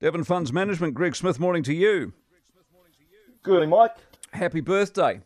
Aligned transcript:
Devon 0.00 0.24
Funds 0.24 0.50
Management, 0.50 0.94
Greg 0.94 1.14
Smith, 1.14 1.38
morning 1.38 1.62
to 1.62 1.74
you. 1.74 2.14
Good 3.42 3.50
morning, 3.50 3.68
Mike. 3.68 3.96
Happy 4.32 4.62
birthday. 4.62 5.20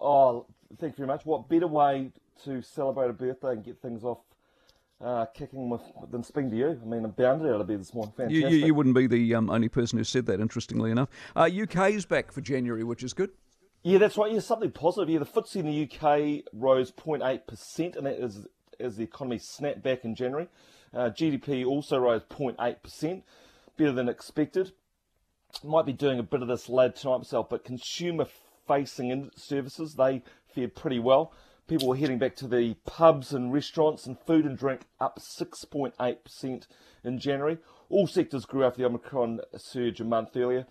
Oh, 0.00 0.46
thank 0.80 0.94
you 0.94 1.04
very 1.04 1.08
much. 1.08 1.26
What 1.26 1.50
better 1.50 1.66
way 1.66 2.10
to 2.44 2.62
celebrate 2.62 3.10
a 3.10 3.12
birthday 3.12 3.52
and 3.52 3.62
get 3.62 3.82
things 3.82 4.02
off 4.02 4.20
uh, 5.04 5.26
kicking 5.26 5.68
with 5.68 5.82
than 6.10 6.22
speaking 6.22 6.50
to 6.52 6.56
you? 6.56 6.80
I 6.82 6.86
mean, 6.86 7.04
I'm 7.04 7.10
bounded 7.10 7.52
out 7.52 7.60
of 7.60 7.66
bed 7.66 7.80
this 7.80 7.92
morning. 7.92 8.14
Fantastic. 8.16 8.50
You, 8.50 8.56
you, 8.56 8.66
you 8.68 8.74
wouldn't 8.74 8.94
be 8.94 9.06
the 9.06 9.34
um, 9.34 9.50
only 9.50 9.68
person 9.68 9.98
who 9.98 10.04
said 10.04 10.24
that, 10.26 10.40
interestingly 10.40 10.90
enough. 10.90 11.10
Uh, 11.36 11.50
UK's 11.54 12.06
back 12.06 12.32
for 12.32 12.40
January, 12.40 12.84
which 12.84 13.02
is 13.02 13.12
good. 13.12 13.32
Yeah, 13.82 13.98
that's 13.98 14.16
right. 14.16 14.32
Yeah, 14.32 14.40
something 14.40 14.70
positive. 14.70 15.10
Yeah, 15.10 15.18
the 15.18 15.26
FTSE 15.26 15.56
in 15.56 15.66
the 15.66 15.82
UK 15.82 16.44
rose 16.54 16.90
0.8%, 16.90 17.96
and 17.98 18.06
that 18.06 18.18
is 18.18 18.46
as 18.80 18.96
the 18.96 19.04
economy 19.04 19.36
snapped 19.36 19.82
back 19.82 20.06
in 20.06 20.14
January. 20.14 20.48
Uh, 20.94 21.10
GDP 21.10 21.66
also 21.66 21.98
rose 21.98 22.22
0.8%, 22.30 23.22
better 23.76 23.92
than 23.92 24.08
expected. 24.08 24.72
Might 25.62 25.86
be 25.86 25.92
doing 25.92 26.18
a 26.18 26.24
bit 26.24 26.42
of 26.42 26.48
this 26.48 26.68
lad 26.68 26.96
tonight 26.96 27.18
myself, 27.18 27.48
but 27.48 27.64
consumer 27.64 28.26
facing 28.66 29.30
services, 29.36 29.94
they 29.94 30.22
fared 30.54 30.74
pretty 30.74 30.98
well. 30.98 31.32
People 31.66 31.88
were 31.88 31.96
heading 31.96 32.18
back 32.18 32.36
to 32.36 32.46
the 32.46 32.74
pubs 32.84 33.32
and 33.32 33.52
restaurants, 33.52 34.06
and 34.06 34.18
food 34.18 34.44
and 34.44 34.58
drink 34.58 34.82
up 35.00 35.18
6.8% 35.18 36.66
in 37.04 37.18
January. 37.18 37.58
All 37.88 38.06
sectors 38.06 38.44
grew 38.44 38.64
after 38.64 38.78
the 38.78 38.86
Omicron 38.86 39.40
surge 39.56 40.00
a 40.00 40.04
month 40.04 40.36
earlier. 40.36 40.66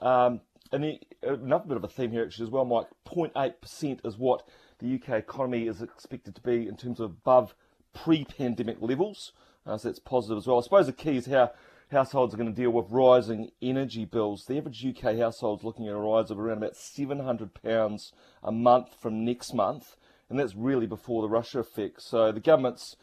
Um, 0.00 0.40
and 0.72 0.84
the, 0.84 1.00
another 1.22 1.66
bit 1.66 1.76
of 1.76 1.84
a 1.84 1.88
theme 1.88 2.12
here, 2.12 2.24
actually, 2.24 2.46
as 2.46 2.50
well, 2.50 2.64
Mike 2.64 2.86
0.8% 3.06 4.06
is 4.06 4.16
what 4.16 4.46
the 4.78 4.94
UK 4.94 5.18
economy 5.18 5.66
is 5.66 5.82
expected 5.82 6.34
to 6.36 6.40
be 6.40 6.66
in 6.66 6.76
terms 6.76 7.00
of 7.00 7.10
above 7.10 7.54
pre 7.92 8.24
pandemic 8.24 8.78
levels. 8.80 9.32
Uh, 9.66 9.76
so 9.76 9.88
that's 9.88 9.98
positive 9.98 10.38
as 10.38 10.46
well. 10.46 10.58
I 10.58 10.62
suppose 10.62 10.86
the 10.86 10.92
key 10.92 11.16
is 11.16 11.26
how 11.26 11.52
households 11.90 12.32
are 12.32 12.36
going 12.36 12.52
to 12.52 12.60
deal 12.60 12.70
with 12.70 12.90
rising 12.90 13.50
energy 13.60 14.04
bills. 14.04 14.44
The 14.46 14.58
average 14.58 14.84
UK 14.86 15.16
household 15.16 15.60
is 15.60 15.64
looking 15.64 15.88
at 15.88 15.94
a 15.94 15.98
rise 15.98 16.30
of 16.30 16.38
around 16.38 16.58
about 16.58 16.74
£700 16.74 18.12
a 18.42 18.52
month 18.52 18.94
from 19.00 19.24
next 19.24 19.54
month, 19.54 19.96
and 20.28 20.38
that's 20.38 20.54
really 20.54 20.86
before 20.86 21.22
the 21.22 21.28
Russia 21.28 21.60
effect. 21.60 22.02
So 22.02 22.30
the 22.30 22.40
government's 22.40 22.96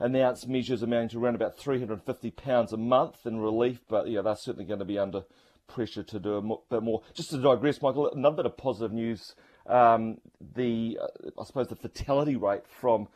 announced 0.00 0.48
measures 0.48 0.82
amounting 0.82 1.10
to 1.10 1.24
around 1.24 1.36
about 1.36 1.56
£350 1.56 2.72
a 2.72 2.76
month 2.76 3.24
in 3.24 3.38
relief, 3.38 3.80
but 3.88 4.08
yeah, 4.08 4.22
they're 4.22 4.34
certainly 4.34 4.66
going 4.66 4.80
to 4.80 4.84
be 4.84 4.98
under 4.98 5.22
pressure 5.68 6.02
to 6.02 6.18
do 6.18 6.36
a 6.36 6.74
bit 6.74 6.82
more. 6.82 7.02
Just 7.14 7.30
to 7.30 7.38
digress, 7.38 7.80
Michael, 7.80 8.10
another 8.10 8.36
bit 8.36 8.46
of 8.46 8.56
positive 8.56 8.92
news. 8.92 9.34
Um, 9.66 10.18
the 10.56 10.98
uh, 11.00 11.30
I 11.40 11.44
suppose 11.44 11.68
the 11.68 11.76
fatality 11.76 12.34
rate 12.34 12.66
from 12.66 13.06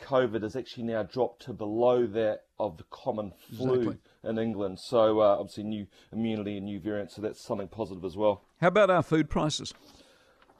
COVID 0.00 0.42
has 0.42 0.56
actually 0.56 0.82
now 0.82 1.04
dropped 1.04 1.42
to 1.42 1.52
below 1.52 2.06
that 2.06 2.42
of 2.58 2.76
the 2.76 2.84
common 2.90 3.32
flu 3.56 3.74
Exactly. 3.74 3.98
In 4.24 4.38
England. 4.38 4.78
So 4.80 5.20
uh, 5.20 5.36
obviously 5.38 5.64
new 5.64 5.86
immunity 6.12 6.56
and 6.56 6.66
new 6.66 6.80
variants, 6.80 7.16
so 7.16 7.22
that's 7.22 7.42
something 7.42 7.68
positive 7.68 8.04
as 8.04 8.16
well. 8.16 8.42
How 8.60 8.68
about 8.68 8.90
our 8.90 9.02
food 9.02 9.28
prices? 9.28 9.74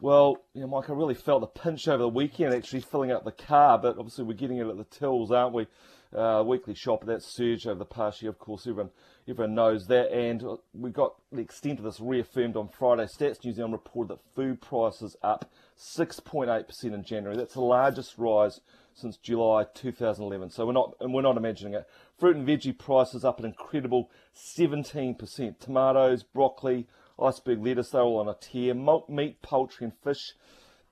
Well, 0.03 0.39
you 0.53 0.63
know, 0.63 0.67
Mike, 0.67 0.91
I 0.91 0.95
really 0.95 1.15
felt 1.15 1.43
the 1.43 1.47
pinch 1.47 1.87
over 1.87 2.03
the 2.03 2.09
weekend 2.09 2.53
actually 2.53 2.81
filling 2.81 3.13
up 3.13 3.25
the 3.25 3.31
car, 3.31 3.79
but 3.79 3.99
obviously 3.99 4.25
we're 4.25 4.33
getting 4.33 4.57
it 4.57 4.67
at 4.67 4.77
the 4.77 4.83
tills, 4.83 5.31
aren't 5.31 5.55
we? 5.55 5.69
Uh, 6.13 6.43
weekly 6.45 6.75
shop, 6.75 7.07
that 7.07 7.23
surge 7.23 7.69
over 7.69 7.79
the 7.79 7.85
past 7.85 8.21
year, 8.21 8.29
of 8.33 8.39
course, 8.41 8.67
everyone 8.67 8.91
everyone 9.29 9.55
knows 9.55 9.87
that. 9.87 10.11
And 10.11 10.43
we 10.75 10.91
got 10.91 11.15
the 11.31 11.41
extent 11.41 11.79
of 11.79 11.85
this 11.85 12.01
reaffirmed 12.01 12.57
on 12.57 12.67
Friday. 12.67 13.05
Stats 13.05 13.45
New 13.45 13.53
Zealand 13.53 13.75
reported 13.75 14.17
that 14.17 14.35
food 14.35 14.61
prices 14.61 15.17
up 15.23 15.49
6.8% 15.79 16.67
in 16.83 17.05
January. 17.05 17.37
That's 17.37 17.55
the 17.55 17.61
largest 17.61 18.19
rise 18.19 18.61
since 18.95 19.17
July 19.17 19.67
2011. 19.73 20.51
So 20.51 20.67
we're 20.67 20.73
not, 20.73 20.97
and 20.99 21.15
we're 21.15 21.23
not 21.23 21.37
imagining 21.37 21.75
it. 21.75 21.89
Fruit 22.19 22.35
and 22.35 22.47
veggie 22.47 22.77
prices 22.77 23.25
up 23.25 23.39
an 23.39 23.47
incredible 23.47 24.11
17%. 24.35 25.61
Tomatoes, 25.61 26.25
broccoli, 26.25 26.89
iceberg 27.21 27.65
lettuce, 27.65 27.91
they're 27.91 28.03
all 28.03 28.21
on 28.21 28.29
a 28.29 28.35
tear. 28.35 28.75
Milk, 28.75 29.09
meat, 29.09 29.43
poultry, 29.43 29.85
and 29.85 29.95
fish, 30.03 30.35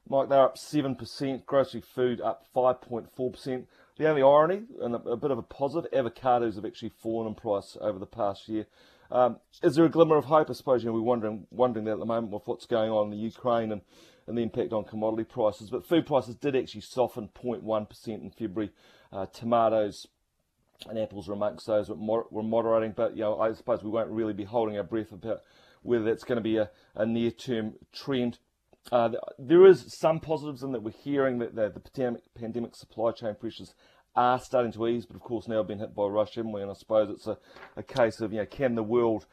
Mike, 0.08 0.28
they're 0.28 0.44
up 0.44 0.56
7%. 0.56 1.46
Grocery 1.46 1.80
food 1.80 2.20
up 2.20 2.46
5.4%. 2.54 3.66
The 3.96 4.08
only 4.08 4.22
irony, 4.22 4.62
and 4.80 4.94
a, 4.94 4.98
a 4.98 5.16
bit 5.16 5.30
of 5.30 5.38
a 5.38 5.42
positive, 5.42 5.90
avocados 5.92 6.56
have 6.56 6.64
actually 6.64 6.92
fallen 7.02 7.28
in 7.28 7.34
price 7.34 7.76
over 7.80 7.98
the 7.98 8.06
past 8.06 8.48
year. 8.48 8.66
Um, 9.10 9.38
is 9.62 9.74
there 9.74 9.84
a 9.84 9.90
glimmer 9.90 10.16
of 10.16 10.24
hope? 10.24 10.50
I 10.50 10.52
suppose 10.52 10.82
you 10.82 10.88
know, 10.88 10.94
we're 10.94 11.02
wondering, 11.02 11.46
wondering 11.50 11.84
that 11.84 11.92
at 11.92 11.98
the 11.98 12.06
moment 12.06 12.32
with 12.32 12.46
what's 12.46 12.66
going 12.66 12.90
on 12.90 13.06
in 13.06 13.10
the 13.10 13.16
Ukraine 13.16 13.72
and, 13.72 13.82
and 14.26 14.38
the 14.38 14.42
impact 14.42 14.72
on 14.72 14.84
commodity 14.84 15.24
prices. 15.24 15.70
But 15.70 15.86
food 15.86 16.06
prices 16.06 16.36
did 16.36 16.56
actually 16.56 16.82
soften 16.82 17.28
0.1% 17.28 18.08
in 18.08 18.30
February. 18.30 18.72
Uh, 19.12 19.26
tomatoes 19.26 20.06
and 20.88 20.98
apples 20.98 21.28
were 21.28 21.34
amongst 21.34 21.66
those 21.66 21.88
that 21.88 21.96
were 21.96 22.42
moderating. 22.42 22.92
But 22.96 23.16
you 23.16 23.22
know, 23.22 23.40
I 23.40 23.52
suppose 23.52 23.82
we 23.82 23.90
won't 23.90 24.10
really 24.10 24.32
be 24.32 24.44
holding 24.44 24.76
our 24.76 24.84
breath 24.84 25.12
about 25.12 25.40
whether 25.82 26.04
that's 26.04 26.24
going 26.24 26.36
to 26.36 26.42
be 26.42 26.56
a, 26.56 26.70
a 26.94 27.06
near-term 27.06 27.74
trend. 27.92 28.38
Uh, 28.90 29.10
there 29.38 29.66
is 29.66 29.94
some 29.94 30.20
positives 30.20 30.62
in 30.62 30.72
that 30.72 30.82
we're 30.82 30.90
hearing 30.90 31.38
that 31.38 31.54
the, 31.54 31.70
the 31.70 31.80
pandemic, 31.80 32.22
pandemic 32.34 32.76
supply 32.76 33.12
chain 33.12 33.34
pressures 33.38 33.74
are 34.16 34.40
starting 34.40 34.72
to 34.72 34.86
ease, 34.88 35.06
but 35.06 35.16
of 35.16 35.22
course 35.22 35.46
now 35.46 35.62
been 35.62 35.78
hit 35.78 35.94
by 35.94 36.06
Russia, 36.06 36.40
haven't 36.40 36.52
we? 36.52 36.62
And 36.62 36.70
I 36.70 36.74
suppose 36.74 37.10
it's 37.10 37.26
a, 37.26 37.38
a 37.76 37.82
case 37.82 38.20
of, 38.20 38.32
you 38.32 38.38
know, 38.38 38.46
can 38.46 38.74
the 38.74 38.82
world 38.82 39.26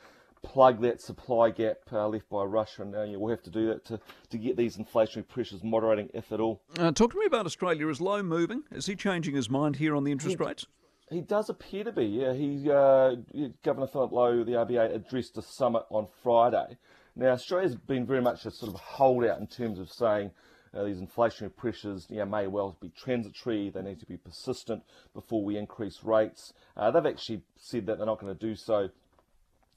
plug 0.43 0.81
that 0.81 1.01
supply 1.01 1.49
gap 1.49 1.77
uh, 1.91 2.07
left 2.07 2.29
by 2.29 2.43
Russia? 2.43 2.83
And 2.83 2.95
uh, 2.95 3.03
yeah, 3.03 3.17
we'll 3.17 3.31
have 3.31 3.41
to 3.43 3.49
do 3.49 3.67
that 3.67 3.85
to, 3.85 3.99
to 4.29 4.37
get 4.37 4.55
these 4.55 4.77
inflationary 4.77 5.27
pressures 5.27 5.63
moderating, 5.63 6.09
if 6.13 6.31
at 6.31 6.39
all. 6.39 6.61
Uh, 6.77 6.91
talk 6.91 7.11
to 7.13 7.19
me 7.19 7.25
about 7.25 7.45
Australia. 7.45 7.87
Is 7.87 7.99
Lowe 7.99 8.21
moving? 8.21 8.63
Is 8.71 8.85
he 8.85 8.95
changing 8.95 9.35
his 9.35 9.49
mind 9.49 9.77
here 9.77 9.95
on 9.95 10.03
the 10.03 10.11
interest 10.11 10.37
He- 10.37 10.45
rates? 10.45 10.65
He 11.09 11.21
does 11.21 11.49
appear 11.49 11.85
to 11.85 11.91
be, 11.93 12.05
yeah. 12.05 12.33
He, 12.33 12.69
uh, 12.69 13.15
Governor 13.63 13.87
Philip 13.87 14.11
Lowe, 14.11 14.43
the 14.43 14.53
RBA, 14.53 14.93
addressed 14.93 15.37
a 15.37 15.41
summit 15.41 15.83
on 15.89 16.07
Friday. 16.21 16.77
Now, 17.15 17.29
Australia's 17.29 17.75
been 17.75 18.05
very 18.05 18.21
much 18.21 18.45
a 18.45 18.51
sort 18.51 18.73
of 18.73 18.79
holdout 18.79 19.39
in 19.39 19.47
terms 19.47 19.79
of 19.79 19.89
saying 19.89 20.31
uh, 20.73 20.83
these 20.83 20.99
inflationary 20.99 21.55
pressures 21.55 22.07
you 22.09 22.17
know, 22.17 22.25
may 22.25 22.47
well 22.47 22.77
be 22.81 22.89
transitory, 22.89 23.69
they 23.69 23.81
need 23.81 24.01
to 24.01 24.05
be 24.05 24.17
persistent 24.17 24.83
before 25.13 25.43
we 25.45 25.57
increase 25.57 26.03
rates. 26.03 26.51
Uh, 26.75 26.91
they've 26.91 27.05
actually 27.05 27.41
said 27.55 27.85
that 27.85 27.97
they're 27.97 28.05
not 28.05 28.19
going 28.19 28.37
to 28.37 28.47
do 28.47 28.55
so 28.55 28.89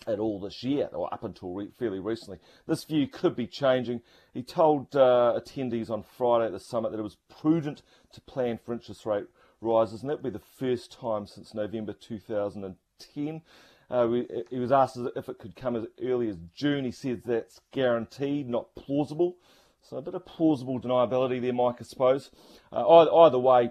at 0.06 0.18
all 0.18 0.40
this 0.40 0.64
year, 0.64 0.88
or 0.92 1.12
up 1.12 1.22
until 1.22 1.54
re- 1.54 1.70
fairly 1.78 2.00
recently. 2.00 2.38
This 2.66 2.84
view 2.84 3.06
could 3.06 3.36
be 3.36 3.46
changing. 3.46 4.00
He 4.34 4.42
told 4.42 4.96
uh, 4.96 5.38
attendees 5.38 5.90
on 5.90 6.04
Friday 6.16 6.46
at 6.46 6.52
the 6.52 6.60
summit 6.60 6.90
that 6.90 6.98
it 6.98 7.02
was 7.02 7.18
prudent 7.40 7.82
to 8.14 8.20
plan 8.22 8.58
for 8.64 8.72
interest 8.72 9.06
rate 9.06 9.26
rises, 9.60 10.02
and 10.02 10.10
that 10.10 10.22
would 10.22 10.32
be 10.32 10.38
the 10.38 10.44
first 10.58 10.92
time 10.92 11.26
since 11.26 11.54
November 11.54 11.92
2010. 11.92 13.42
Uh, 13.90 14.06
we, 14.08 14.26
he 14.50 14.58
was 14.58 14.70
asked 14.70 14.98
if 15.16 15.28
it 15.28 15.38
could 15.38 15.56
come 15.56 15.74
as 15.74 15.84
early 16.02 16.28
as 16.28 16.36
June. 16.54 16.84
He 16.84 16.92
says 16.92 17.18
that's 17.24 17.60
guaranteed, 17.72 18.48
not 18.48 18.74
plausible. 18.74 19.36
So 19.82 19.96
a 19.96 20.02
bit 20.02 20.14
of 20.14 20.24
plausible 20.26 20.80
deniability 20.80 21.40
there, 21.40 21.52
Mike, 21.52 21.76
I 21.80 21.84
suppose. 21.84 22.30
Uh, 22.72 22.86
either, 22.88 23.12
either 23.12 23.38
way, 23.38 23.70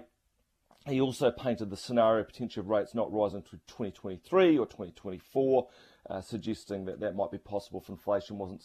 he 0.86 1.00
also 1.00 1.30
painted 1.30 1.70
the 1.70 1.76
scenario 1.76 2.24
potential 2.24 2.62
of 2.62 2.68
rates 2.68 2.94
not 2.94 3.12
rising 3.12 3.42
to 3.42 3.50
2023 3.68 4.58
or 4.58 4.66
2024, 4.66 5.68
uh, 6.08 6.20
suggesting 6.20 6.84
that 6.86 7.00
that 7.00 7.14
might 7.14 7.30
be 7.30 7.38
possible 7.38 7.80
if 7.80 7.88
inflation 7.88 8.38
wasn't 8.38 8.62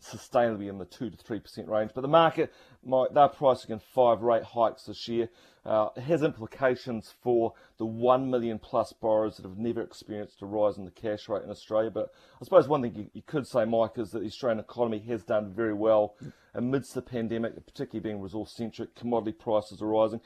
sustainably 0.00 0.68
in 0.68 0.78
the 0.78 0.84
2 0.84 1.10
to 1.10 1.16
3% 1.16 1.68
range. 1.68 1.90
But 1.94 2.02
the 2.02 2.08
market, 2.08 2.52
might, 2.84 3.12
they're 3.12 3.28
pricing 3.28 3.72
in 3.72 3.78
five 3.78 4.22
rate 4.22 4.44
hikes 4.44 4.84
this 4.84 5.08
year. 5.08 5.28
Uh, 5.64 5.88
it 5.96 6.02
has 6.02 6.22
implications 6.22 7.14
for 7.22 7.52
the 7.76 7.84
1 7.84 8.30
million 8.30 8.58
plus 8.58 8.92
borrowers 8.92 9.36
that 9.36 9.44
have 9.44 9.58
never 9.58 9.82
experienced 9.82 10.40
a 10.40 10.46
rise 10.46 10.78
in 10.78 10.84
the 10.84 10.90
cash 10.90 11.28
rate 11.28 11.42
in 11.42 11.50
Australia. 11.50 11.90
But 11.90 12.12
I 12.40 12.44
suppose 12.44 12.68
one 12.68 12.82
thing 12.82 12.94
you, 12.94 13.10
you 13.12 13.22
could 13.22 13.46
say, 13.46 13.64
Mike, 13.64 13.98
is 13.98 14.10
that 14.12 14.20
the 14.20 14.26
Australian 14.26 14.60
economy 14.60 15.00
has 15.08 15.24
done 15.24 15.52
very 15.52 15.74
well 15.74 16.14
amidst 16.54 16.94
the 16.94 17.02
pandemic, 17.02 17.54
particularly 17.66 18.00
being 18.00 18.20
resource 18.20 18.52
centric. 18.52 18.94
Commodity 18.94 19.32
prices 19.32 19.82
are 19.82 19.86
rising. 19.86 20.20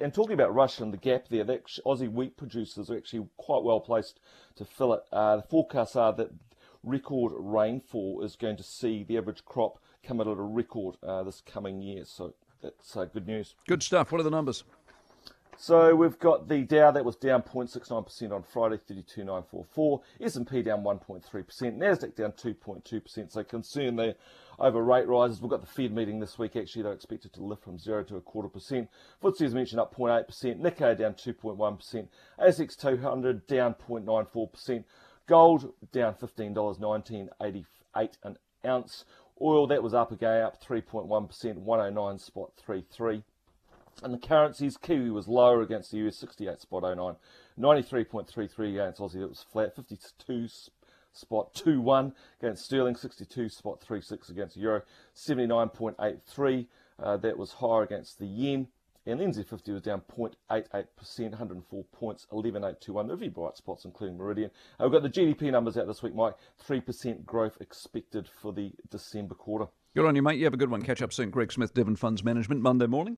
And- 0.00 0.14
talking 0.14 0.32
about 0.32 0.54
Russia 0.54 0.82
and 0.82 0.92
the 0.92 0.98
gap 0.98 1.28
there, 1.28 1.44
the 1.44 1.60
Aussie 1.84 2.10
wheat 2.10 2.36
producers 2.36 2.90
are 2.90 2.96
actually 2.96 3.28
quite 3.36 3.62
well 3.62 3.80
placed 3.80 4.18
to 4.56 4.64
fill 4.64 4.94
it. 4.94 5.02
Uh, 5.12 5.36
the 5.36 5.42
forecasts 5.42 5.94
that 5.96 6.30
record 6.82 7.32
rainfall 7.36 8.22
is 8.22 8.36
going 8.36 8.56
to 8.56 8.62
see 8.62 9.02
the 9.02 9.18
average 9.18 9.44
crop 9.44 9.78
come 10.04 10.20
in 10.20 10.28
at 10.28 10.38
a 10.38 10.42
record 10.42 10.96
uh, 11.02 11.22
this 11.24 11.42
coming 11.44 11.82
year. 11.82 12.04
So 12.04 12.34
that's 12.62 12.96
uh, 12.96 13.04
good 13.06 13.26
news. 13.26 13.54
Good 13.66 13.82
stuff. 13.82 14.12
What 14.12 14.20
are 14.20 14.24
the 14.24 14.30
numbers? 14.30 14.64
So 15.58 15.94
we've 15.94 16.18
got 16.18 16.48
the 16.48 16.62
Dow 16.64 16.90
that 16.90 17.04
was 17.04 17.16
down 17.16 17.42
0.69% 17.42 18.30
on 18.30 18.42
Friday, 18.42 18.76
32,944. 18.76 20.02
S&P 20.20 20.62
down 20.62 20.82
1.3%. 20.82 21.24
Nasdaq 21.78 22.14
down 22.14 22.32
2.2%. 22.32 23.32
So 23.32 23.42
concern 23.42 23.96
there 23.96 24.16
over 24.58 24.84
rate 24.84 25.08
rises. 25.08 25.40
We've 25.40 25.50
got 25.50 25.62
the 25.62 25.66
Fed 25.66 25.92
meeting 25.92 26.20
this 26.20 26.38
week. 26.38 26.56
Actually, 26.56 26.82
they're 26.82 26.92
expected 26.92 27.32
to 27.34 27.42
lift 27.42 27.64
from 27.64 27.78
zero 27.78 28.04
to 28.04 28.16
a 28.16 28.20
quarter 28.20 28.48
percent. 28.48 28.90
FTSE 29.22 29.42
as 29.42 29.54
mentioned 29.54 29.80
up 29.80 29.94
0.8%. 29.94 30.60
Nikkei 30.60 30.98
down 30.98 31.14
2.1%. 31.14 32.08
ASX 32.38 32.76
200 32.76 33.46
down 33.46 33.74
0.94%. 33.88 34.84
Gold 35.26 35.72
down 35.92 36.14
$15.1988 36.14 38.10
an 38.22 38.36
ounce. 38.64 39.04
Oil 39.40 39.66
that 39.66 39.82
was 39.82 39.92
up 39.92 40.12
again, 40.12 40.42
up 40.42 40.62
3.1%, 40.62 41.56
109 41.56 42.18
spot 42.18 42.52
33. 42.64 43.22
And 44.02 44.14
the 44.14 44.18
currencies, 44.18 44.76
Kiwi 44.76 45.10
was 45.10 45.26
lower 45.26 45.62
against 45.62 45.90
the 45.90 45.98
US, 46.06 46.16
68 46.16 46.60
spot 46.60 46.82
09, 46.82 47.16
93.33 47.58 48.70
against 48.70 49.00
Aussie, 49.00 49.20
that 49.20 49.28
was 49.28 49.44
flat, 49.50 49.74
52 49.74 50.48
spot 51.12 51.54
2-1 51.54 52.12
against 52.40 52.64
sterling, 52.64 52.94
62 52.94 53.48
spot 53.48 53.80
36 53.80 54.28
against 54.28 54.56
euro, 54.56 54.82
79.83. 55.14 56.66
Uh, 56.98 57.16
that 57.18 57.36
was 57.36 57.52
higher 57.52 57.82
against 57.82 58.18
the 58.18 58.26
yen. 58.26 58.68
And 59.06 59.20
the 59.20 59.24
NZ50 59.24 59.72
was 59.72 59.82
down 59.82 60.02
0.88%, 60.16 60.84
104 61.30 61.84
points, 61.92 62.26
11.821. 62.32 63.06
There 63.06 63.28
are 63.28 63.30
bright 63.30 63.56
spots, 63.56 63.84
including 63.84 64.18
Meridian. 64.18 64.50
Uh, 64.80 64.88
we've 64.88 64.92
got 64.92 65.02
the 65.02 65.08
GDP 65.08 65.52
numbers 65.52 65.76
out 65.76 65.86
this 65.86 66.02
week, 66.02 66.14
Mike. 66.14 66.34
3% 66.68 67.24
growth 67.24 67.56
expected 67.60 68.28
for 68.42 68.52
the 68.52 68.72
December 68.90 69.36
quarter. 69.36 69.66
Good 69.94 70.06
on 70.06 70.16
you, 70.16 70.22
mate. 70.22 70.38
You 70.38 70.44
have 70.44 70.54
a 70.54 70.58
good 70.58 70.70
one. 70.70 70.82
Catch 70.82 71.02
up 71.02 71.12
soon. 71.12 71.30
Greg 71.30 71.52
Smith, 71.52 71.72
Devon 71.72 71.94
Funds 71.96 72.24
Management, 72.24 72.60
Monday 72.60 72.86
morning. 72.86 73.14